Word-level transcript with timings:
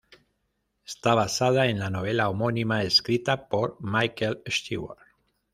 Está 0.83 1.13
basada 1.13 1.67
en 1.67 1.77
la 1.77 1.91
novela 1.91 2.27
homónima 2.27 2.81
escrita 2.81 3.47
por 3.49 3.77
Michael 3.81 4.41
Stewart. 4.49 4.97